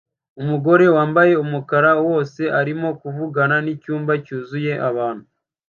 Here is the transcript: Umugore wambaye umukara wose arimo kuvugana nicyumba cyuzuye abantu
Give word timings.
Umugore 0.41 0.85
wambaye 0.95 1.33
umukara 1.43 1.91
wose 2.07 2.41
arimo 2.59 2.89
kuvugana 3.01 3.55
nicyumba 3.65 4.11
cyuzuye 4.25 4.73
abantu 4.89 5.25